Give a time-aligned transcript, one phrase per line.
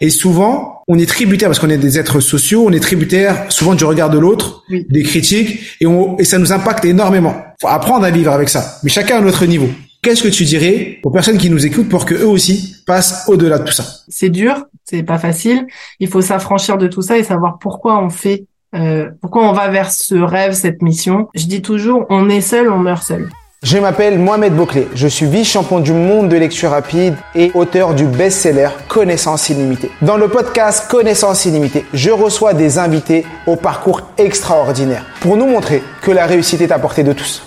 [0.00, 3.74] Et souvent, on est tributaire parce qu'on est des êtres sociaux, on est tributaire souvent
[3.74, 7.36] du regard de l'autre, des critiques, et, on, et ça nous impacte énormément.
[7.60, 9.68] Faut apprendre à vivre avec ça, mais chacun à notre niveau.
[10.02, 13.58] Qu'est-ce que tu dirais aux personnes qui nous écoutent pour que eux aussi passent au-delà
[13.58, 13.84] de tout ça?
[14.08, 15.66] C'est dur, c'est pas facile.
[15.98, 19.68] Il faut s'affranchir de tout ça et savoir pourquoi on fait, euh, pourquoi on va
[19.68, 21.28] vers ce rêve, cette mission.
[21.34, 23.28] Je dis toujours, on est seul, on meurt seul.
[23.62, 28.06] Je m'appelle Mohamed Bouclé, je suis vice-champion du monde de lecture rapide et auteur du
[28.06, 29.90] best-seller Connaissance illimitée.
[30.00, 35.82] Dans le podcast Connaissance illimitée, je reçois des invités au parcours extraordinaire pour nous montrer
[36.00, 37.42] que la réussite est à portée de tous.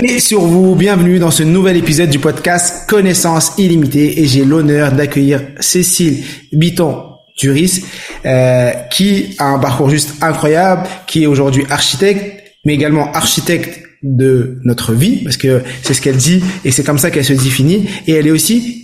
[0.00, 4.92] Et sur vous, bienvenue dans ce nouvel épisode du podcast Connaissance illimitée et j'ai l'honneur
[4.92, 7.02] d'accueillir Cécile Biton
[7.40, 7.84] Duris
[8.24, 14.58] euh, qui a un parcours juste incroyable, qui est aujourd'hui architecte, mais également architecte de
[14.64, 17.88] notre vie, parce que c'est ce qu'elle dit et c'est comme ça qu'elle se définit.
[18.06, 18.82] Et elle est aussi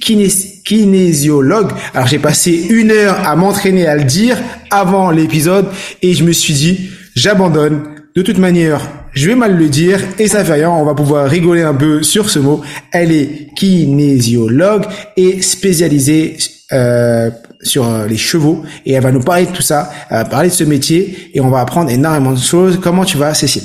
[0.65, 1.71] kinésiologue.
[1.95, 4.39] Alors j'ai passé une heure à m'entraîner à le dire
[4.71, 5.67] avant l'épisode
[6.03, 7.83] et je me suis dit, j'abandonne.
[8.17, 8.81] De toute manière,
[9.13, 12.05] je vais mal le dire et ça fait rien, on va pouvoir rigoler un peu
[12.05, 12.61] sur ce mot.
[12.93, 14.85] Elle est kinésiologue
[15.17, 16.37] et spécialisée
[16.73, 19.91] euh, sur les chevaux et elle va nous parler de tout ça,
[20.31, 22.79] parler de ce métier et on va apprendre énormément de choses.
[22.81, 23.65] Comment tu vas, Cécile?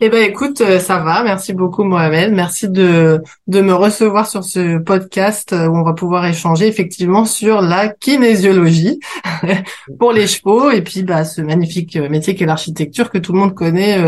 [0.00, 1.24] Eh ben écoute, euh, ça va.
[1.24, 2.32] Merci beaucoup Mohamed.
[2.32, 7.24] Merci de de me recevoir sur ce podcast euh, où on va pouvoir échanger effectivement
[7.24, 9.00] sur la kinésiologie
[9.98, 13.40] pour les chevaux et puis bah ce magnifique euh, métier qu'est l'architecture que tout le
[13.40, 13.98] monde connaît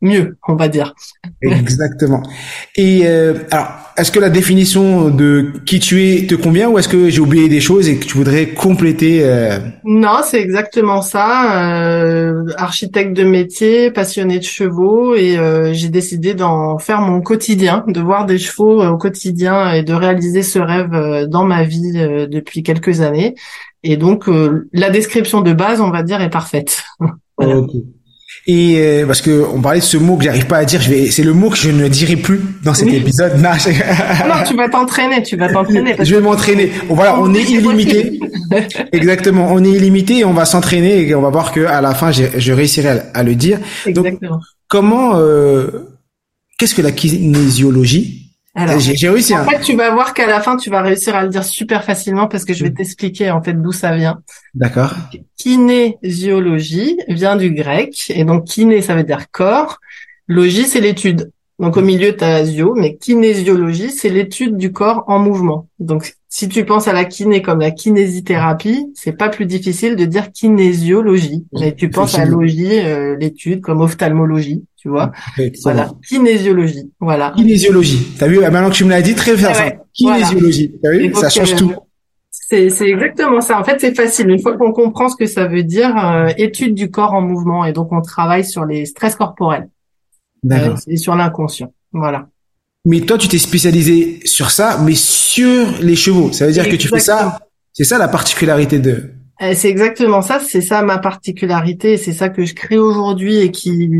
[0.00, 0.94] mieux, on va dire.
[1.42, 2.22] Exactement.
[2.76, 6.88] Et euh, alors, est-ce que la définition de qui tu es te convient ou est-ce
[6.88, 9.58] que j'ai oublié des choses et que tu voudrais compléter euh...
[9.84, 11.72] Non, c'est exactement ça.
[11.72, 17.84] Euh, architecte de métier, passionné de chevaux et euh, j'ai décidé d'en faire mon quotidien,
[17.86, 21.62] de voir des chevaux euh, au quotidien et de réaliser ce rêve euh, dans ma
[21.62, 23.34] vie depuis quelques années.
[23.82, 24.30] Et donc,
[24.72, 26.84] la description de base, on va dire, est parfaite.
[28.46, 30.90] Et euh, parce que on parlait de ce mot que j'arrive pas à dire, je
[30.90, 33.40] vais, c'est le mot que je ne dirai plus dans cet épisode.
[33.40, 33.50] Non,
[34.28, 35.96] non, tu vas t'entraîner, tu vas t'entraîner.
[35.98, 36.70] Je vais m'entraîner.
[36.90, 38.20] voilà, on est illimité.
[38.92, 41.94] Exactement, on est illimité et on va s'entraîner et on va voir que à la
[41.94, 43.58] fin, je réussirai à, le dire.
[43.86, 44.32] Exactement.
[44.32, 45.96] Donc, comment, euh,
[46.58, 48.23] qu'est-ce que la kinésiologie
[48.78, 49.34] j'ai réussi.
[49.34, 49.44] En hein.
[49.44, 52.28] fait, tu vas voir qu'à la fin, tu vas réussir à le dire super facilement
[52.28, 52.74] parce que je vais mm.
[52.74, 54.20] t'expliquer en fait d'où ça vient.
[54.54, 54.94] D'accord.
[55.36, 59.80] Kinésiologie vient du grec et donc kiné ça veut dire corps,
[60.28, 61.32] logie c'est l'étude.
[61.58, 65.68] Donc au milieu tu as zio, mais kinésiologie c'est l'étude du corps en mouvement.
[65.80, 70.04] Donc si tu penses à la kiné comme la kinésithérapie, c'est pas plus difficile de
[70.04, 71.46] dire kinésiologie.
[71.52, 75.12] Mais tu penses à logie, euh, l'étude comme ophtalmologie tu vois.
[75.62, 77.32] Voilà, kinésiologie, voilà.
[77.36, 78.04] Kinésiologie.
[78.18, 79.70] T'as vu, maintenant que tu me l'as dit, très bien ça.
[79.92, 80.74] Kinésiologie.
[80.82, 81.72] T'as vu, ça change tout.
[82.30, 83.60] C'est, c'est exactement ça.
[83.60, 84.28] En fait, c'est facile.
[84.28, 87.64] Une fois qu'on comprend ce que ça veut dire, euh, étude du corps en mouvement,
[87.64, 89.68] et donc on travaille sur les stress corporels
[90.50, 91.72] euh, et sur l'inconscient.
[91.92, 92.26] Voilà.
[92.86, 96.32] Mais toi, tu t'es spécialisé sur ça, mais sur les chevaux.
[96.32, 97.38] Ça veut dire que tu fais ça.
[97.72, 99.10] C'est ça la particularité de.
[99.42, 103.50] Euh, c'est exactement ça, c'est ça ma particularité, c'est ça que je crée aujourd'hui et
[103.50, 103.90] qui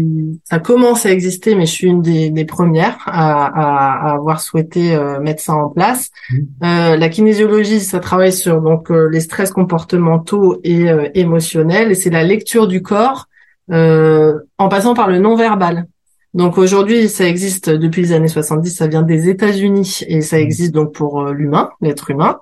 [0.44, 4.94] ça commence à exister, mais je suis une des, premières à, à, à, avoir souhaité
[4.94, 6.10] euh, mettre ça en place.
[6.30, 6.36] Mmh.
[6.62, 12.10] Euh, la kinésiologie, ça travaille sur donc euh, les stress comportementaux et émotionnels, et c'est
[12.10, 13.26] la lecture du corps
[13.72, 15.86] en passant par le non verbal.
[16.34, 20.40] Donc aujourd'hui, ça existe depuis les années 70, ça vient des États-Unis et ça mmh.
[20.40, 22.38] existe donc pour l'humain, l'être humain.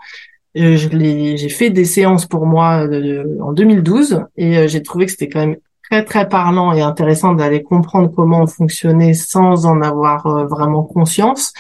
[0.57, 5.13] Euh, j'ai fait des séances pour moi euh, en 2012 et euh, j'ai trouvé que
[5.13, 5.57] c'était quand même
[5.91, 11.53] très très parlant et intéressant d'aller comprendre comment on fonctionnait sans en avoir vraiment conscience.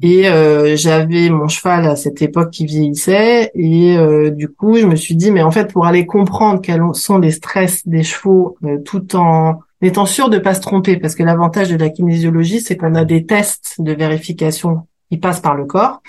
[0.00, 0.22] Et
[0.76, 3.98] j'avais mon cheval à cette époque qui vieillissait et
[4.30, 7.32] du coup je me suis dit mais en fait pour aller comprendre quels sont les
[7.32, 8.56] stress des chevaux
[8.86, 12.76] tout en étant sûr de pas se tromper parce que l'avantage de la kinésiologie c'est
[12.76, 16.02] qu'on a des tests de vérification qui passent par le corps.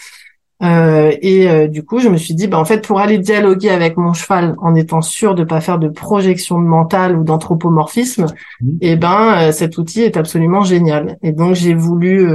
[0.64, 3.70] Euh, et euh, du coup, je me suis dit, bah, en fait, pour aller dialoguer
[3.70, 8.26] avec mon cheval en étant sûr de pas faire de projection de mental ou d'anthropomorphisme,
[8.62, 8.70] mmh.
[8.82, 11.20] et eh ben, euh, cet outil est absolument génial.
[11.22, 12.28] Et donc, j'ai voulu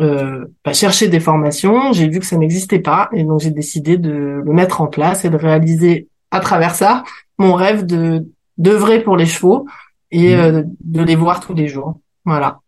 [0.00, 1.92] euh, bah, chercher des formations.
[1.92, 5.24] J'ai vu que ça n'existait pas et donc j'ai décidé de le mettre en place
[5.24, 7.02] et de réaliser à travers ça
[7.38, 8.26] mon rêve de
[8.58, 9.66] d'œuvrer pour les chevaux
[10.10, 10.40] et mmh.
[10.40, 11.98] euh, de les voir tous les jours.
[12.24, 12.60] Voilà.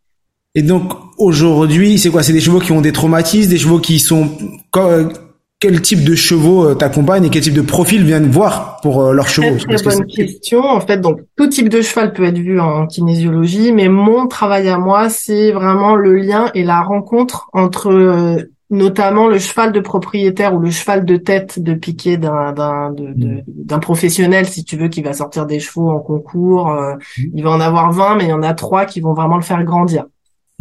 [0.55, 2.23] Et donc aujourd'hui, c'est quoi?
[2.23, 4.37] C'est des chevaux qui ont des traumatismes, des chevaux qui sont
[5.61, 9.13] quel type de chevaux euh, t'accompagnent et quel type de profil viennent voir pour euh,
[9.13, 9.59] leurs chevaux?
[9.59, 10.65] Très, très bonne question.
[10.65, 14.69] En fait, donc tout type de cheval peut être vu en kinésiologie, mais mon travail
[14.71, 19.81] à moi, c'est vraiment le lien et la rencontre entre euh, notamment le cheval de
[19.81, 23.43] propriétaire ou le cheval de tête de piquet d'un d'un mm.
[23.47, 26.71] d'un professionnel, si tu veux, qui va sortir des chevaux en concours.
[26.71, 26.99] Mm.
[27.35, 29.43] Il va en avoir 20, mais il y en a trois qui vont vraiment le
[29.43, 30.07] faire grandir.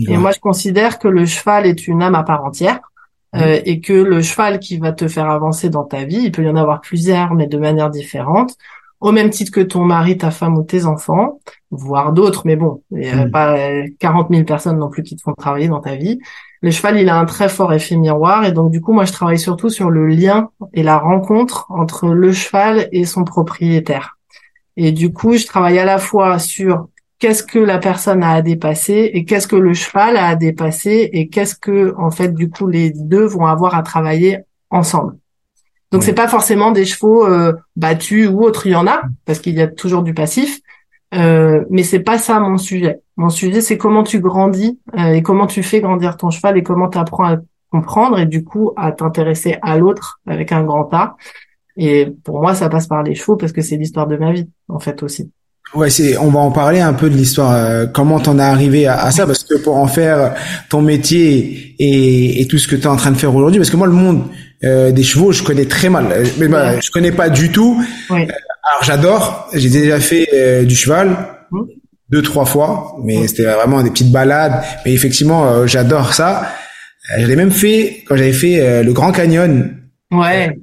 [0.07, 2.79] Et moi, je considère que le cheval est une âme à part entière.
[3.35, 6.43] Euh, et que le cheval qui va te faire avancer dans ta vie, il peut
[6.43, 8.55] y en avoir plusieurs, mais de manière différente,
[9.01, 11.39] au même titre que ton mari, ta femme ou tes enfants,
[11.69, 13.31] voire d'autres, mais bon, il n'y a mm.
[13.31, 13.55] pas
[13.99, 16.19] 40 000 personnes non plus qui te font travailler dans ta vie.
[16.61, 19.13] Le cheval, il a un très fort effet miroir, et donc du coup, moi, je
[19.13, 24.17] travaille surtout sur le lien et la rencontre entre le cheval et son propriétaire.
[24.75, 26.87] Et du coup, je travaille à la fois sur
[27.19, 31.09] qu'est-ce que la personne a à dépasser et qu'est-ce que le cheval a à dépasser
[31.13, 34.39] et qu'est-ce que en fait du coup les deux vont avoir à travailler
[34.69, 35.17] ensemble.
[35.91, 39.39] Donc c'est pas forcément des chevaux euh, battus ou autres, il y en a parce
[39.39, 40.59] qu'il y a toujours du passif,
[41.13, 42.99] euh, mais c'est pas ça mon sujet.
[43.17, 46.63] Mon sujet c'est comment tu grandis euh, et comment tu fais grandir ton cheval et
[46.63, 47.37] comment tu apprends à
[47.71, 51.15] comprendre et du coup à t'intéresser à l'autre avec un grand A.
[51.77, 54.49] Et pour moi ça passe par les chevaux parce que c'est l'histoire de ma vie
[54.67, 55.31] en fait aussi.
[55.75, 56.17] Ouais, c'est.
[56.17, 57.53] On va en parler un peu de l'histoire.
[57.53, 60.33] Euh, comment t'en es arrivé à, ça Parce que pour en faire
[60.67, 63.69] ton métier et, et tout ce que tu es en train de faire aujourd'hui, parce
[63.69, 64.23] que moi le monde
[64.63, 66.07] euh, des chevaux, je connais très mal.
[66.11, 67.81] Euh, mais bah, je connais pas du tout.
[68.69, 69.49] Alors j'adore.
[69.53, 71.09] J'ai déjà fait du cheval
[71.51, 71.59] mmh.
[72.09, 74.63] deux trois fois, mais c'était vraiment des petites balades.
[74.85, 76.51] Mais effectivement, j'adore ça.
[77.17, 79.75] J'avais même fait quand j'avais fait le Grand Canyon.
[80.11, 80.57] Ouais.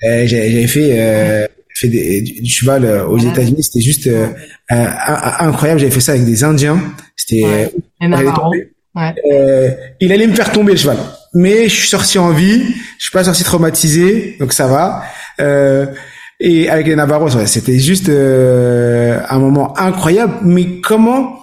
[0.00, 1.48] j'avais fait
[1.78, 4.28] fait du, cheval euh, aux États-Unis, c'était juste euh,
[4.68, 5.80] incroyable.
[5.80, 6.80] J'avais fait ça avec des Indiens.
[7.16, 7.72] C'était ouais.
[9.32, 9.70] euh,
[10.00, 10.96] il allait me faire tomber le cheval,
[11.34, 12.62] mais je suis sorti en vie.
[12.98, 15.02] Je suis pas sorti traumatisé, donc ça va.
[15.40, 15.86] Euh,
[16.40, 20.34] et avec les Navarros, c'était juste un moment incroyable.
[20.42, 21.38] Mais comment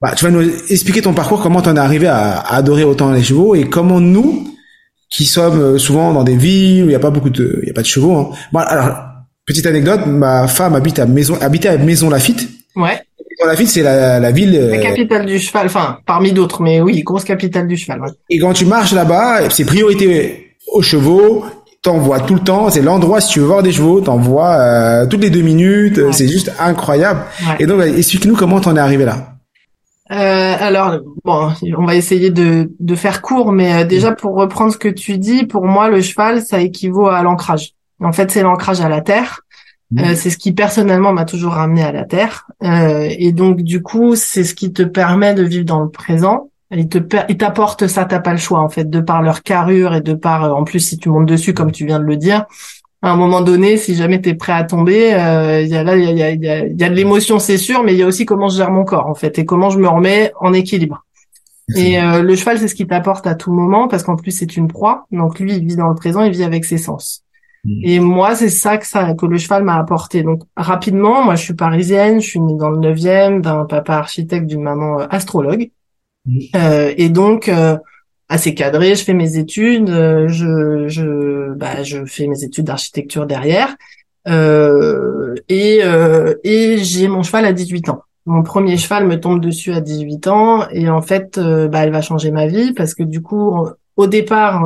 [0.00, 2.84] bah, tu vas nous expliquer ton parcours, comment tu en es arrivé à, à, adorer
[2.84, 4.48] autant les chevaux et comment nous,
[5.10, 7.68] qui sommes euh, souvent dans des villes où il n'y a pas beaucoup de, il
[7.68, 8.16] y a pas de chevaux.
[8.16, 8.30] Hein.
[8.52, 8.96] Bon, alors
[9.44, 12.48] petite anecdote, ma femme habite à Maison, habitait à Maison Lafitte.
[12.76, 13.02] Ouais.
[13.30, 14.52] Maison Lafitte, c'est la, la ville.
[14.52, 18.00] La euh, capitale du cheval, enfin parmi d'autres, mais oui, grosse capitale du cheval.
[18.00, 18.08] Ouais.
[18.30, 21.44] Et quand tu marches là-bas, c'est priorité aux chevaux.
[21.82, 24.52] T'en vois tout le temps, c'est l'endroit si tu veux voir des chevaux, t'en vois
[24.56, 27.22] euh, toutes les deux minutes, c'est juste incroyable.
[27.58, 29.30] Et donc explique-nous comment t'en es arrivé là.
[30.10, 34.72] Euh, alors, bon, on va essayer de, de faire court, mais euh, déjà pour reprendre
[34.72, 37.74] ce que tu dis, pour moi, le cheval, ça équivaut à l'ancrage.
[38.02, 39.42] En fait, c'est l'ancrage à la terre.
[39.92, 39.98] Mmh.
[40.00, 42.46] Euh, c'est ce qui personnellement m'a toujours ramené à la terre.
[42.64, 46.49] Euh, et donc, du coup, c'est ce qui te permet de vivre dans le présent.
[46.72, 49.94] Il te il t'apporte ça, t'as pas le choix en fait, de par leur carrure
[49.94, 52.46] et de par, en plus, si tu montes dessus, comme tu viens de le dire,
[53.02, 55.82] à un moment donné, si jamais tu es prêt à tomber, euh, il y a
[55.82, 58.02] là, il y a, y, a, y a, de l'émotion, c'est sûr, mais il y
[58.02, 60.52] a aussi comment je gère mon corps en fait et comment je me remets en
[60.52, 61.04] équilibre.
[61.76, 64.56] Et euh, le cheval, c'est ce qui t'apporte à tout moment parce qu'en plus c'est
[64.56, 67.24] une proie, donc lui il vit dans le présent, il vit avec ses sens.
[67.64, 67.80] Mm.
[67.84, 70.22] Et moi, c'est ça que ça que le cheval m'a apporté.
[70.22, 74.46] Donc rapidement, moi je suis parisienne, je suis née dans le 9e d'un papa architecte,
[74.46, 75.70] d'une maman euh, astrologue.
[76.54, 77.50] Euh, et donc
[78.30, 78.94] assez cadré.
[78.94, 83.76] Je fais mes études, euh, je je bah, je fais mes études d'architecture derrière
[84.28, 88.02] euh, et euh, et j'ai mon cheval à 18 ans.
[88.24, 91.90] Mon premier cheval me tombe dessus à 18 ans et en fait euh, bah elle
[91.90, 94.64] va changer ma vie parce que du coup au départ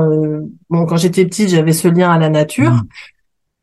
[0.71, 2.73] bon quand j'étais petite j'avais ce lien à la nature.
[2.73, 2.83] Mmh.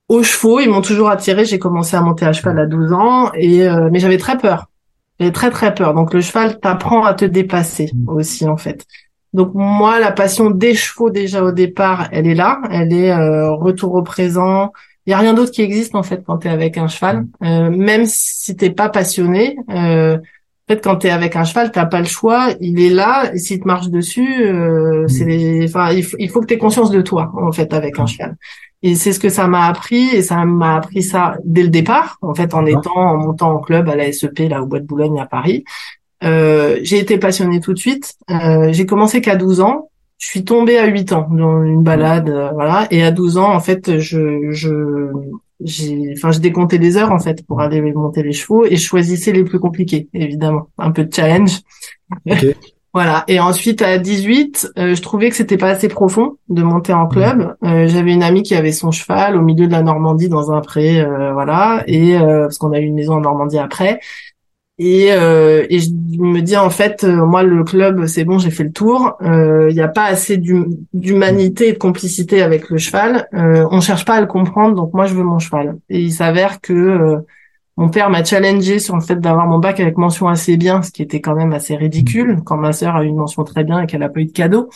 [0.09, 1.45] Aux chevaux, ils m'ont toujours attiré.
[1.45, 4.70] J'ai commencé à monter à cheval à 12 ans et mais j'avais très peur.
[5.21, 5.93] J'avais très très peur.
[5.93, 8.09] Donc le cheval t'apprend à te dépasser mmh.
[8.09, 8.87] aussi en fait.
[9.33, 13.51] Donc moi, la passion des chevaux déjà au départ, elle est là, elle est euh,
[13.51, 14.73] retour au présent.
[15.05, 17.27] Il y a rien d'autre qui existe en fait quand tu es avec un cheval,
[17.43, 19.57] euh, même si t'es pas passionné.
[19.69, 22.49] Euh, en fait, quand tu es avec un cheval, t'as pas le choix.
[22.59, 25.65] Il est là, et s'il te marche dessus, euh, c'est mm.
[25.65, 28.37] enfin, il, faut que tu aies conscience de toi en fait avec un cheval.
[28.83, 32.17] Et c'est ce que ça m'a appris, et ça m'a appris ça dès le départ,
[32.21, 34.85] en fait, en étant, en montant en club à la SEP, là, au Bois de
[34.85, 35.63] Boulogne à Paris.
[36.23, 38.15] Euh, j'ai été passionnée tout de suite.
[38.29, 39.89] Euh, j'ai commencé qu'à 12 ans.
[40.17, 42.87] Je suis tombée à 8 ans dans une balade, euh, voilà.
[42.91, 45.11] Et à 12 ans, en fait, je, je,
[45.63, 48.85] j'ai, enfin, je décomptais les heures en fait pour aller monter les chevaux et je
[48.85, 50.67] choisissais les plus compliqués, évidemment.
[50.77, 51.61] Un peu de challenge.
[52.93, 53.23] Voilà.
[53.29, 57.07] Et ensuite à 18, euh, je trouvais que c'était pas assez profond de monter en
[57.07, 57.55] club.
[57.61, 57.67] Mmh.
[57.67, 60.59] Euh, J'avais une amie qui avait son cheval au milieu de la Normandie dans un
[60.59, 61.83] pré, euh, voilà.
[61.87, 63.99] Et euh, parce qu'on a eu une maison en Normandie après.
[64.77, 68.71] Et, et je me dis en fait, moi le club c'est bon, j'ai fait le
[68.71, 69.15] tour.
[69.21, 73.27] Il n'y a pas assez d'humanité et de complicité avec le cheval.
[73.31, 75.77] on cherche pas à le comprendre, donc moi je veux mon cheval.
[75.89, 77.23] Et il s'avère que
[77.77, 80.91] mon père m'a challengé sur le fait d'avoir mon bac avec mention assez bien, ce
[80.91, 83.81] qui était quand même assez ridicule quand ma sœur a eu une mention très bien
[83.81, 84.69] et qu'elle a pas eu de cadeau.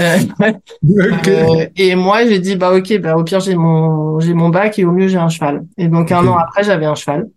[0.00, 0.16] Euh,
[1.28, 4.78] euh, et moi j'ai dit bah ok bah au pire j'ai mon j'ai mon bac
[4.78, 5.64] et au mieux j'ai un cheval.
[5.76, 7.28] Et donc un an après j'avais un cheval.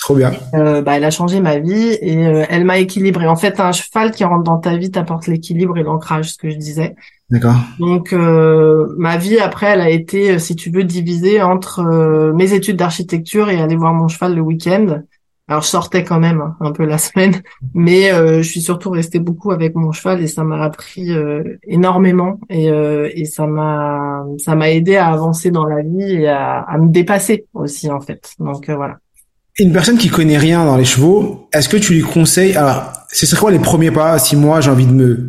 [0.00, 0.32] Trop bien.
[0.54, 3.26] Euh, bah elle a changé ma vie et euh, elle m'a équilibré.
[3.26, 6.48] En fait un cheval qui rentre dans ta vie t'apporte l'équilibre et l'ancrage, ce que
[6.48, 6.96] je disais.
[7.30, 7.56] D'accord.
[7.78, 12.32] Donc euh, ma vie après, elle a été, euh, si tu veux, divisée entre euh,
[12.32, 15.02] mes études d'architecture et aller voir mon cheval le week-end.
[15.46, 17.42] Alors je sortais quand même hein, un peu la semaine,
[17.74, 21.10] mais je suis surtout restée beaucoup avec mon cheval et ça m'a appris
[21.64, 26.60] énormément et, et ça m'a ça m'a aidé à avancer dans la vie et à,
[26.60, 28.34] à me dépasser aussi en fait.
[28.38, 28.98] Donc voilà.
[29.58, 33.26] Une personne qui connaît rien dans les chevaux, est-ce que tu lui conseilles Alors, ce
[33.26, 35.28] serait quoi les premiers pas si moi j'ai envie de me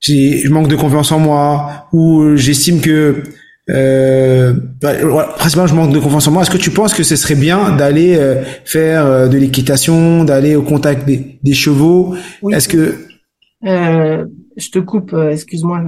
[0.00, 3.22] j'ai je manque de confiance en moi ou j'estime que
[3.70, 4.92] euh, bah,
[5.36, 6.42] principalement je manque de confiance en moi.
[6.42, 10.56] Est-ce que tu penses que ce serait bien d'aller euh, faire euh, de l'équitation, d'aller
[10.56, 12.14] au contact des, des chevaux?
[12.50, 12.96] Est-ce que
[13.64, 14.24] euh,
[14.56, 15.84] je te coupe, excuse-moi.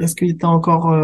[0.00, 0.94] Est-ce que tu as encore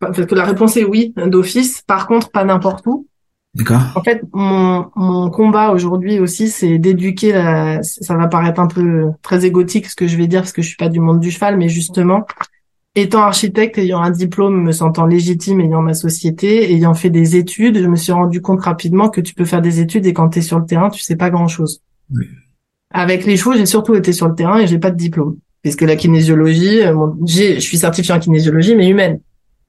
[0.00, 1.82] parce que la réponse est oui d'office.
[1.82, 3.06] Par contre, pas n'importe où.
[3.54, 3.82] D'accord.
[3.94, 9.10] En fait, mon, mon combat aujourd'hui aussi, c'est d'éduquer la, ça va paraître un peu
[9.22, 11.30] très égotique ce que je vais dire parce que je suis pas du monde du
[11.30, 12.26] cheval, mais justement,
[12.96, 17.78] étant architecte, ayant un diplôme, me sentant légitime, ayant ma société, ayant fait des études,
[17.78, 20.40] je me suis rendu compte rapidement que tu peux faire des études et quand tu
[20.40, 21.80] es sur le terrain, tu sais pas grand chose.
[22.10, 22.26] Oui.
[22.90, 25.36] Avec les chevaux, j'ai surtout été sur le terrain et j'ai pas de diplôme.
[25.62, 26.94] Parce que la kinésiologie, euh,
[27.26, 29.20] je suis certifié en kinésiologie, mais humaine.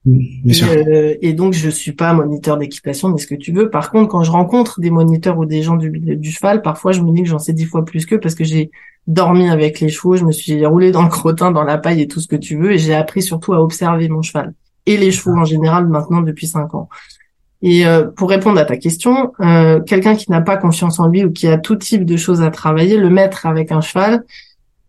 [0.06, 3.70] Euh, et, donc je suis pas moniteur d'équitation mais ce que tu veux.
[3.70, 7.00] Par contre, quand je rencontre des moniteurs ou des gens du, du cheval, parfois je
[7.00, 8.70] me dis que j'en sais dix fois plus qu'eux parce que j'ai
[9.06, 12.08] dormi avec les chevaux, je me suis roulé dans le crottin, dans la paille et
[12.08, 14.54] tout ce que tu veux, et j'ai appris surtout à observer mon cheval
[14.86, 16.88] et les chevaux en général maintenant depuis cinq ans.
[17.62, 21.24] Et euh, pour répondre à ta question, euh, quelqu'un qui n'a pas confiance en lui
[21.24, 24.24] ou qui a tout type de choses à travailler, le mettre avec un cheval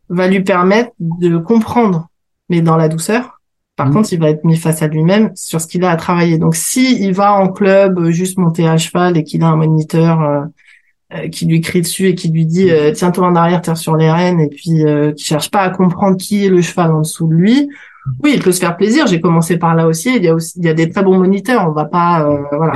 [0.10, 2.08] va lui permettre de comprendre,
[2.50, 3.37] mais dans la douceur,
[3.78, 3.94] par mmh.
[3.94, 6.40] contre, il va être mis face à lui-même sur ce qu'il a à travailler.
[6.40, 9.56] Donc, si il va en club euh, juste monter à cheval et qu'il a un
[9.56, 10.42] moniteur euh,
[11.14, 14.12] euh, qui lui crie dessus et qui lui dit tiens-toi en arrière, tire sur les
[14.12, 14.84] rênes, et puis
[15.16, 17.70] qui cherche pas à comprendre qui est le cheval en dessous de lui,
[18.24, 19.06] oui, il peut se faire plaisir.
[19.06, 20.16] J'ai commencé par là aussi.
[20.16, 21.68] Il y a aussi, il y a des très bons moniteurs.
[21.68, 22.74] On va pas, voilà.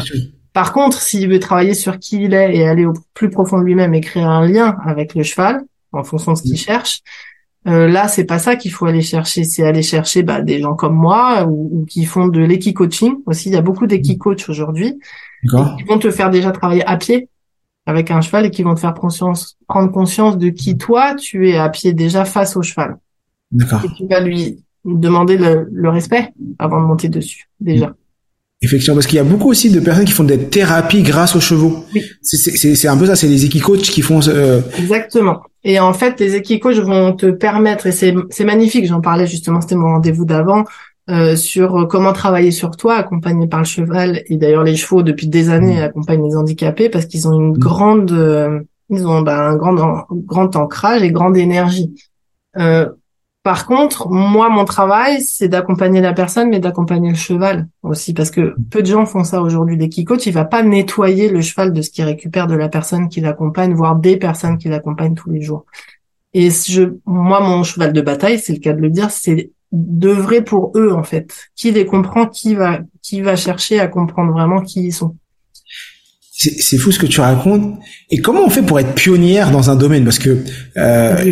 [0.54, 3.64] Par contre, s'il veut travailler sur qui il est et aller au plus profond de
[3.64, 5.62] lui-même et créer un lien avec le cheval
[5.94, 7.02] en fonction de ce qu'il cherche,
[7.68, 9.44] euh, là, c'est pas ça qu'il faut aller chercher.
[9.44, 13.50] C'est aller chercher bah, des gens comme moi ou, qui font de l'équi-coaching aussi.
[13.50, 15.00] Il y a beaucoup d'équi-coach aujourd'hui
[15.44, 17.30] qui vont te faire déjà travailler à pied
[17.86, 21.50] avec un cheval et qui vont te faire conscience, prendre conscience de qui toi tu
[21.50, 22.98] es à pied déjà face au cheval.
[23.52, 23.84] D'accord.
[23.84, 27.94] Et tu vas lui demander le, le respect avant de monter dessus déjà.
[28.64, 31.40] Effectivement, parce qu'il y a beaucoup aussi de personnes qui font des thérapies grâce aux
[31.40, 31.84] chevaux.
[31.96, 32.04] Oui.
[32.22, 34.20] C'est un peu ça, c'est les équicoachs qui font.
[34.28, 34.62] Euh...
[34.78, 35.42] Exactement.
[35.64, 39.76] Et en fait, les équicoachs vont te permettre, et c'est magnifique, j'en parlais justement, c'était
[39.76, 40.66] mon rendez-vous d'avant,
[41.10, 44.22] euh, sur comment travailler sur toi, accompagné par le cheval.
[44.28, 45.84] Et d'ailleurs, les chevaux, depuis des années, mmh.
[45.84, 47.58] accompagnent les handicapés parce qu'ils ont une mmh.
[47.58, 51.94] grande, euh, ils ont bah, un grand, grand ancrage et grande énergie.
[52.58, 52.88] Euh,
[53.44, 58.30] par contre, moi, mon travail, c'est d'accompagner la personne, mais d'accompagner le cheval aussi, parce
[58.30, 59.78] que peu de gens font ça aujourd'hui.
[59.78, 62.70] Dès qu'il coach, il va pas nettoyer le cheval de ce qu'il récupère de la
[62.70, 65.66] personne qui l'accompagne, voire des personnes qui l'accompagnent tous les jours.
[66.34, 70.44] Et je, moi, mon cheval de bataille, c'est le cas de le dire, c'est d'œuvrer
[70.44, 71.50] pour eux, en fait.
[71.56, 75.16] Qui les comprend, qui va, qui va chercher à comprendre vraiment qui ils sont
[76.34, 77.78] c'est fou ce que tu racontes.
[78.10, 80.06] Et comment on fait pour être pionnière dans un domaine?
[80.06, 80.38] Parce que
[80.78, 81.32] euh,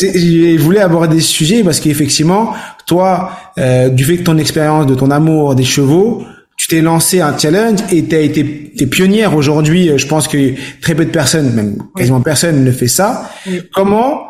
[0.00, 2.54] je voulais aborder ce sujet parce qu'effectivement,
[2.86, 6.24] toi, euh, du fait que ton expérience, de ton amour des chevaux,
[6.56, 9.90] tu t'es lancé un challenge et tu as été es pionnière aujourd'hui.
[9.96, 13.30] Je pense que très peu de personnes, même quasiment personne, ne fait ça.
[13.72, 14.24] Comment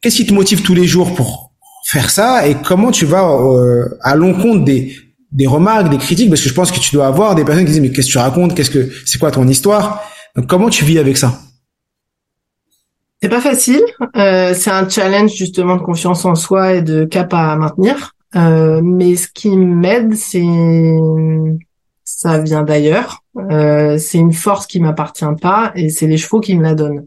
[0.00, 1.52] Qu'est-ce qui te motive tous les jours pour
[1.84, 4.94] faire ça et comment tu vas euh, à l'encontre des
[5.32, 7.72] des remarques, des critiques, parce que je pense que tu dois avoir des personnes qui
[7.72, 10.02] disent mais qu'est-ce que tu racontes, qu'est-ce que c'est quoi ton histoire?
[10.46, 11.40] Comment tu vis avec ça?
[13.22, 13.82] C'est pas facile.
[14.16, 18.14] Euh, c'est un challenge justement de confiance en soi et de cap à maintenir.
[18.36, 20.44] Euh, mais ce qui m'aide, c'est
[22.04, 23.22] ça vient d'ailleurs.
[23.50, 27.06] Euh, c'est une force qui m'appartient pas et c'est les chevaux qui me la donnent.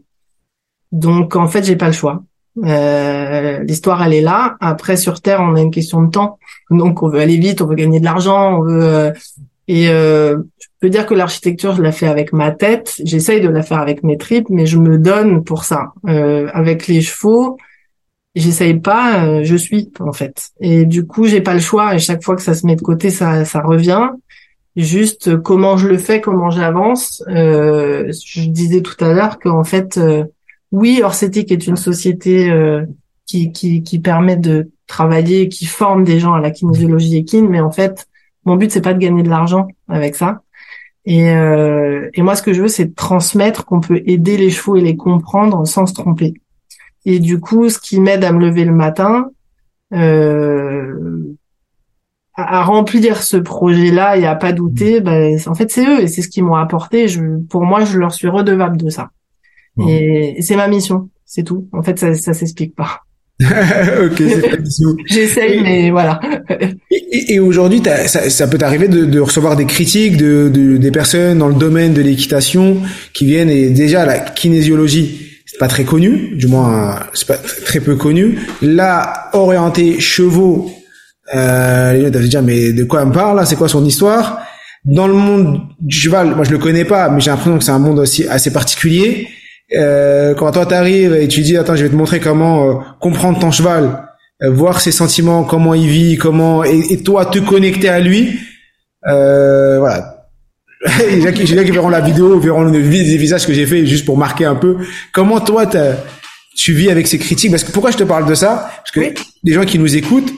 [0.90, 2.22] Donc en fait, j'ai pas le choix.
[2.58, 4.56] Euh, l'histoire, elle est là.
[4.60, 6.38] Après, sur Terre, on a une question de temps.
[6.70, 8.82] Donc, on veut aller vite, on veut gagner de l'argent, on veut.
[8.82, 9.12] Euh,
[9.68, 12.94] et euh, je peux dire que l'architecture, je la fais avec ma tête.
[13.04, 15.92] J'essaye de la faire avec mes tripes, mais je me donne pour ça.
[16.08, 17.58] Euh, avec les chevaux,
[18.34, 20.50] j'essaye pas, euh, je suis en fait.
[20.60, 21.94] Et du coup, j'ai pas le choix.
[21.94, 24.08] Et chaque fois que ça se met de côté, ça, ça revient.
[24.74, 27.22] Juste comment je le fais, comment j'avance.
[27.28, 30.00] je disais tout à l'heure qu'en fait
[30.72, 32.84] oui, Orsetic est une société euh,
[33.26, 37.60] qui, qui, qui, permet de travailler, qui forme des gens à la kinésiologie équine, mais
[37.60, 38.08] en fait,
[38.44, 40.42] mon but c'est pas de gagner de l'argent avec ça.
[41.04, 44.76] Et, euh, et moi, ce que je veux, c'est transmettre qu'on peut aider les chevaux
[44.76, 46.34] et les comprendre sans se tromper.
[47.04, 49.30] Et du coup, ce qui m'aide à me lever le matin,
[49.92, 51.34] euh,
[52.34, 56.22] à, remplir ce projet-là et à pas douter, ben, en fait, c'est eux et c'est
[56.22, 57.08] ce qu'ils m'ont apporté.
[57.08, 59.10] Je, pour moi, je leur suis redevable de ça.
[59.88, 61.68] Et c'est ma mission, c'est tout.
[61.72, 63.00] En fait, ça, ça s'explique pas.
[63.40, 64.84] ok, c'est.
[65.06, 66.20] J'essaye, mais voilà.
[66.90, 70.90] et, et aujourd'hui, ça, ça, peut t'arriver de, de, recevoir des critiques de, de, des
[70.90, 72.76] personnes dans le domaine de l'équitation
[73.14, 77.80] qui viennent et déjà la kinésiologie, c'est pas très connu, du moins c'est pas très
[77.80, 78.38] peu connu.
[78.60, 80.70] Là, orienté chevaux,
[81.34, 84.40] euh, les gens doivent dire mais de quoi elle me parle C'est quoi son histoire?
[84.84, 87.70] Dans le monde du cheval, moi je le connais pas, mais j'ai l'impression que c'est
[87.70, 89.28] un monde aussi assez particulier.
[89.74, 93.38] Euh, quand toi t'arrives et tu dis attends je vais te montrer comment euh, comprendre
[93.38, 94.06] ton cheval,
[94.42, 98.38] euh, voir ses sentiments, comment il vit, comment et, toi te connecter à lui,
[99.06, 100.28] euh, voilà.
[101.10, 104.46] les gens qui, verront la vidéo verront les visages que j'ai fait juste pour marquer
[104.46, 104.78] un peu
[105.12, 105.64] comment toi
[106.56, 107.52] tu vis avec ces critiques.
[107.52, 108.68] Parce que pourquoi je te parle de ça?
[108.78, 109.14] Parce que
[109.44, 110.32] les gens qui nous écoutent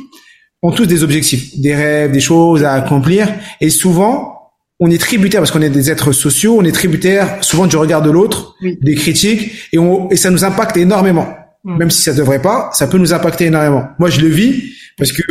[0.63, 3.29] ont tous des objectifs, des rêves, des choses à accomplir
[3.63, 4.44] et souvent
[4.81, 8.03] on est tributaire parce qu'on est des êtres sociaux, on est tributaire souvent du regard
[8.03, 11.29] de l'autre, des critiques, et, on, et ça nous impacte énormément.
[11.65, 11.79] Mm.
[11.79, 13.87] Même si ça devrait pas, ça peut nous impacter énormément.
[13.99, 15.23] Moi, je le vis parce que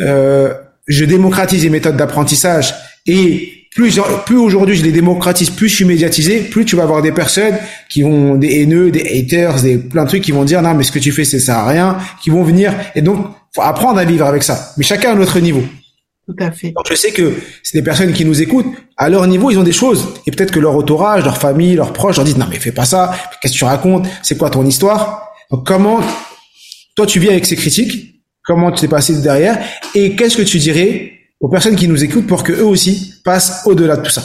[0.00, 0.54] euh,
[0.86, 2.74] je démocratise les méthodes d'apprentissage
[3.06, 7.02] et plus, plus aujourd'hui je les démocratise, plus je suis médiatisé, plus tu vas avoir
[7.02, 7.54] des personnes
[7.88, 10.82] qui vont, des haineux, des haters, des plein de trucs qui vont dire non mais
[10.82, 13.98] ce que tu fais c'est ça à rien, qui vont venir et donc faut apprendre
[13.98, 14.72] à vivre avec ça.
[14.76, 15.62] Mais chacun à notre niveau.
[16.30, 16.70] Tout à fait.
[16.70, 18.72] Donc je sais que c'est des personnes qui nous écoutent.
[18.96, 20.14] À leur niveau, ils ont des choses.
[20.26, 22.84] Et peut-être que leur entourage, leur famille, leurs proches leur disent non mais fais pas
[22.84, 23.12] ça.
[23.40, 24.06] Qu'est-ce que tu racontes?
[24.22, 25.32] C'est quoi ton histoire?
[25.50, 26.00] Donc comment
[26.96, 28.22] toi tu vis avec ces critiques?
[28.44, 29.58] Comment tu t'es passé derrière?
[29.94, 33.62] Et qu'est-ce que tu dirais aux personnes qui nous écoutent pour que eux aussi passent
[33.66, 34.22] au-delà de tout ça?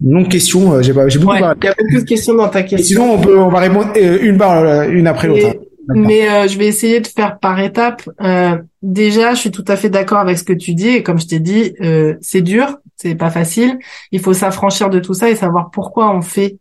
[0.00, 2.48] Une longue question, euh, j'ai pas, j'ai beaucoup Il y a beaucoup de questions dans
[2.48, 2.86] ta question.
[2.86, 5.56] sinon, on peut, on va répondre euh, une barre, euh, une après l'autre.
[5.88, 8.08] Mais euh, je vais essayer de faire par étapes.
[8.20, 10.88] Euh, déjà, je suis tout à fait d'accord avec ce que tu dis.
[10.88, 13.78] Et comme je t'ai dit, euh, c'est dur, c'est pas facile.
[14.12, 16.58] Il faut s'affranchir de tout ça et savoir pourquoi on fait,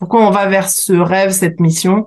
[0.00, 2.06] pourquoi on va vers ce rêve, cette mission.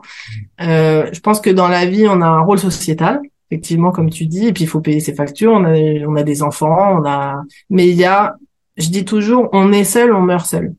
[0.60, 4.48] Je pense que dans la vie, on a un rôle sociétal, effectivement, comme tu dis.
[4.48, 5.54] Et puis, il faut payer ses factures.
[5.54, 7.42] On a, on a des enfants, on a.
[7.70, 8.36] Mais il y a,
[8.78, 10.74] je dis toujours, on est seul, on meurt seul.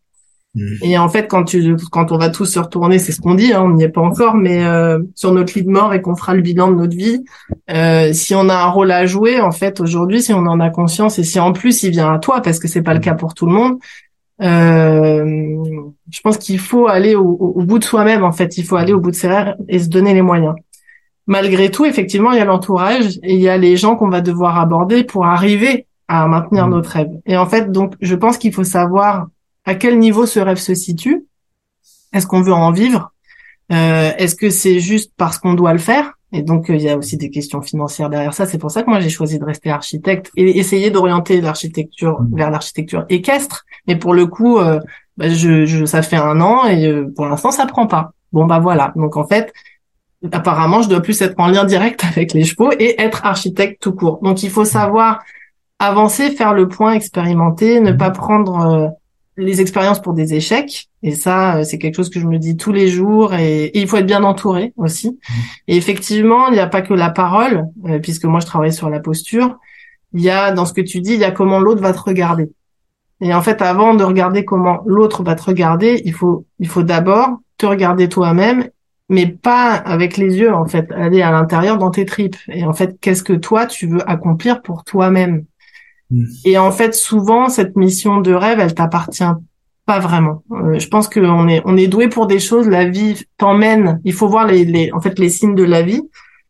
[0.55, 0.67] Mm.
[0.83, 3.53] Et en fait, quand tu, quand on va tous se retourner, c'est ce qu'on dit,
[3.53, 6.17] hein, on n'y est pas encore, mais euh, sur notre lit de mort et qu'on
[6.17, 7.25] fera le bilan de notre vie,
[7.71, 10.71] euh, si on a un rôle à jouer, en fait, aujourd'hui, si on en a
[10.71, 13.15] conscience et si en plus il vient à toi, parce que c'est pas le cas
[13.15, 13.79] pour tout le monde,
[14.41, 15.25] euh,
[16.11, 18.25] je pense qu'il faut aller au, au, bout de soi-même.
[18.25, 20.55] En fait, il faut aller au bout de ses rêves et se donner les moyens.
[21.27, 24.23] Malgré tout, effectivement, il y a l'entourage et il y a les gens qu'on va
[24.23, 26.71] devoir aborder pour arriver à maintenir mm.
[26.71, 27.11] notre rêve.
[27.27, 29.27] Et en fait, donc, je pense qu'il faut savoir
[29.69, 31.27] à quel niveau ce rêve se situe?
[32.15, 33.13] Est-ce qu'on veut en vivre?
[33.71, 36.15] Euh, Est-ce que c'est juste parce qu'on doit le faire?
[36.33, 38.47] Et donc, euh, il y a aussi des questions financières derrière ça.
[38.47, 42.51] C'est pour ça que moi, j'ai choisi de rester architecte et essayer d'orienter l'architecture vers
[42.51, 43.67] l'architecture équestre.
[43.87, 44.81] Mais pour le coup, euh,
[45.19, 45.27] bah,
[45.85, 48.13] ça fait un an et pour l'instant, ça prend pas.
[48.33, 48.95] Bon, bah voilà.
[48.97, 49.53] Donc, en fait,
[50.33, 53.93] apparemment, je dois plus être en lien direct avec les chevaux et être architecte tout
[53.93, 54.21] court.
[54.23, 55.21] Donc, il faut savoir
[55.79, 58.97] avancer, faire le point, expérimenter, ne pas prendre
[59.39, 60.89] les expériences pour des échecs.
[61.03, 63.35] Et ça, euh, c'est quelque chose que je me dis tous les jours.
[63.35, 65.11] Et, il faut être bien entouré aussi.
[65.11, 65.33] Mmh.
[65.69, 68.91] Et effectivement, il n'y a pas que la parole, euh, puisque moi je travaille sur
[68.91, 69.57] la posture.
[70.13, 72.01] Il y a dans ce que tu dis, il y a comment l'autre va te
[72.01, 72.51] regarder.
[73.21, 76.83] Et en fait, avant de regarder comment l'autre va te regarder, il faut il faut
[76.83, 78.69] d'abord te regarder toi-même,
[79.09, 80.53] mais pas avec les yeux.
[80.53, 82.37] En fait, aller à l'intérieur dans tes tripes.
[82.49, 85.45] Et en fait, qu'est-ce que toi tu veux accomplir pour toi-même?
[86.45, 89.25] Et en fait, souvent, cette mission de rêve, elle t'appartient
[89.85, 90.43] pas vraiment.
[90.53, 92.69] Euh, je pense qu'on est on est doué pour des choses.
[92.69, 94.01] La vie t'emmène.
[94.05, 96.03] Il faut voir les, les en fait les signes de la vie.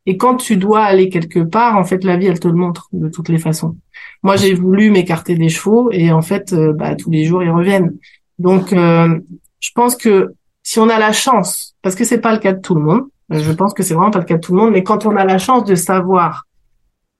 [0.06, 2.88] Et quand tu dois aller quelque part, en fait, la vie, elle te le montre
[2.92, 3.76] de toutes les façons.
[4.22, 7.50] Moi, j'ai voulu m'écarter des chevaux et en fait, euh, bah, tous les jours, ils
[7.50, 7.94] reviennent.
[8.38, 9.18] Donc, euh,
[9.60, 12.60] je pense que si on a la chance, parce que c'est pas le cas de
[12.60, 14.72] tout le monde, Je pense que c'est vraiment pas le cas de tout le monde,
[14.72, 16.47] mais quand on a la chance de savoir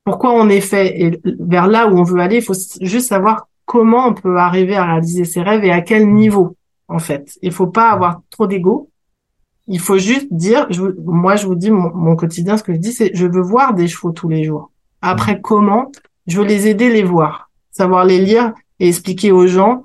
[0.09, 3.47] pourquoi on est fait et vers là où on veut aller, il faut juste savoir
[3.67, 6.57] comment on peut arriver à réaliser ses rêves et à quel niveau,
[6.89, 7.39] en fait.
[7.43, 8.89] Il faut pas avoir trop d'ego.
[9.67, 12.95] Il faut juste dire, je, moi, je vous dis, mon, quotidien, ce que je dis,
[12.95, 14.71] c'est, je veux voir des chevaux tous les jours.
[15.03, 15.93] Après, comment?
[16.27, 19.85] Je veux les aider, les voir, savoir les lire et expliquer aux gens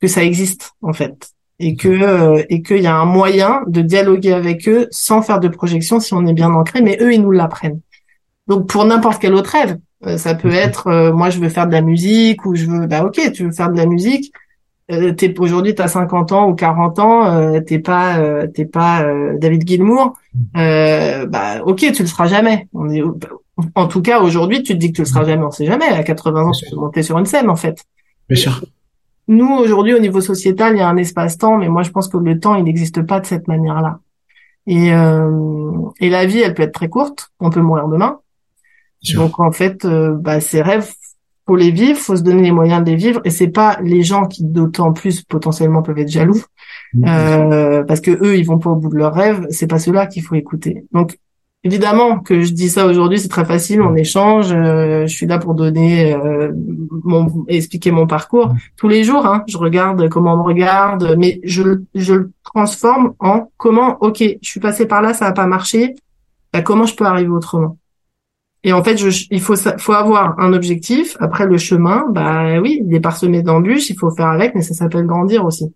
[0.00, 3.80] que ça existe, en fait et que euh, et qu'il y a un moyen de
[3.80, 7.22] dialoguer avec eux sans faire de projection si on est bien ancré, mais eux ils
[7.22, 7.80] nous l'apprennent.
[8.48, 11.66] Donc pour n'importe quel autre rêve, euh, ça peut être euh, moi je veux faire
[11.66, 14.32] de la musique ou je veux bah ok tu veux faire de la musique.
[14.92, 19.04] Euh, t'es aujourd'hui t'as 50 ans ou 40 ans, t'es pas t'es pas
[19.38, 20.14] David Gilmour,
[20.54, 22.68] bah ok tu le seras jamais.
[22.72, 23.02] On est
[23.74, 25.88] en tout cas aujourd'hui tu te dis que tu le seras jamais, on sait jamais.
[25.88, 27.84] À 80 ans tu peux monter sur une scène en fait.
[28.28, 28.62] Bien sûr.
[29.28, 32.16] Nous, aujourd'hui, au niveau sociétal, il y a un espace-temps, mais moi, je pense que
[32.16, 33.98] le temps, il n'existe pas de cette manière-là.
[34.66, 37.32] Et, euh, et la vie, elle peut être très courte.
[37.40, 38.20] On peut mourir demain.
[39.14, 40.90] Donc, en fait, euh, bah, ces rêves,
[41.46, 43.20] faut les vivre, faut se donner les moyens de les vivre.
[43.24, 46.42] Et c'est pas les gens qui, d'autant plus, potentiellement, peuvent être jaloux,
[46.94, 47.04] mmh.
[47.06, 49.46] euh, parce que eux, ils vont pas au bout de leurs rêves.
[49.50, 50.84] C'est pas ceux-là qu'il faut écouter.
[50.92, 51.16] Donc,
[51.66, 54.52] Évidemment que je dis ça aujourd'hui, c'est très facile, on échange.
[54.52, 56.52] Euh, je suis là pour donner euh,
[57.02, 59.26] mon expliquer mon parcours tous les jours.
[59.26, 63.96] Hein, je regarde comment on me regarde, mais je je le transforme en comment.
[64.00, 65.96] Ok, je suis passé par là, ça n'a pas marché.
[66.52, 67.76] Bah, comment je peux arriver autrement?
[68.66, 71.16] Et en fait, je, il faut faut avoir un objectif.
[71.20, 74.74] Après le chemin, bah oui, il est parsemé d'embûches, il faut faire avec, mais ça
[74.74, 75.72] s'appelle grandir aussi.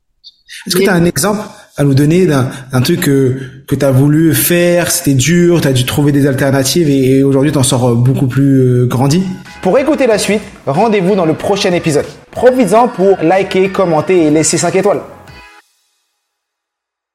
[0.67, 1.41] Est-ce que tu as un exemple
[1.77, 3.37] à nous donner d'un truc que,
[3.69, 7.53] que tu as voulu faire, c'était dur, tu as dû trouver des alternatives et, aujourd'hui
[7.53, 9.23] tu en sors beaucoup plus euh, grandi?
[9.63, 12.07] Pour écouter la suite, rendez-vous dans le prochain épisode.
[12.33, 15.01] Profites-en pour liker, commenter et laisser 5 étoiles.